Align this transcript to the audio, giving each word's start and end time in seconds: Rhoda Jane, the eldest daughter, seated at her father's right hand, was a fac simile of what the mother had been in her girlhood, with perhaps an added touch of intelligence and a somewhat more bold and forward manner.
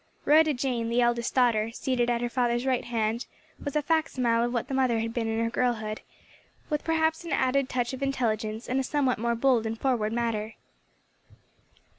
Rhoda 0.25 0.51
Jane, 0.55 0.89
the 0.89 0.99
eldest 0.99 1.35
daughter, 1.35 1.69
seated 1.69 2.09
at 2.09 2.21
her 2.23 2.27
father's 2.29 2.65
right 2.65 2.83
hand, 2.85 3.27
was 3.63 3.75
a 3.75 3.83
fac 3.83 4.09
simile 4.09 4.43
of 4.45 4.51
what 4.51 4.67
the 4.67 4.73
mother 4.73 4.97
had 4.97 5.13
been 5.13 5.27
in 5.27 5.37
her 5.43 5.51
girlhood, 5.51 6.01
with 6.71 6.83
perhaps 6.83 7.23
an 7.23 7.31
added 7.33 7.69
touch 7.69 7.93
of 7.93 8.01
intelligence 8.01 8.67
and 8.67 8.79
a 8.79 8.83
somewhat 8.83 9.19
more 9.19 9.35
bold 9.35 9.67
and 9.67 9.79
forward 9.79 10.11
manner. 10.11 10.55